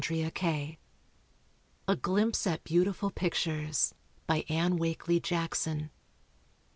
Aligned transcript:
]A 0.09 0.77
GLIMPSE 1.95 2.47
AT 2.47 2.63
BEAUTIFUL 2.63 3.11
PICTURES. 3.11 3.93
ANNE 4.49 4.77
WAKELY 4.77 5.19
JACKSON. 5.19 5.91